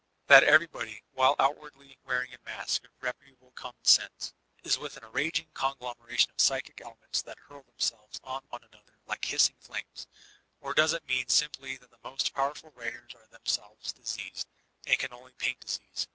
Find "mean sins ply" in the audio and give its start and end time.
11.07-11.77